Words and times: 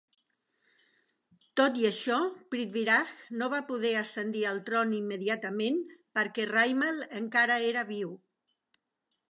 Tot 1.59 1.75
i 1.81 1.85
això, 1.89 2.17
Prithviraj 2.55 3.03
no 3.43 3.51
va 3.55 3.59
poder 3.69 3.93
ascendir 4.01 4.43
al 4.53 4.63
tron 4.71 4.97
immediatament 5.03 5.79
perquè 6.21 6.51
Raimal 6.57 7.05
encara 7.25 7.61
era 7.73 7.87
viu. 7.95 8.19